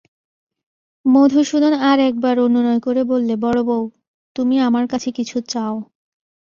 মধুসূদন 1.05 1.73
আর-একবার 1.89 2.35
অনুনয় 2.39 2.79
করে 2.79 3.01
বললে, 3.03 3.33
বড়োবউ, 3.35 3.83
তুমি 4.35 4.55
আমার 4.59 4.85
কাছে 4.87 5.09
কিছু 5.11 5.37
চাও। 5.49 5.75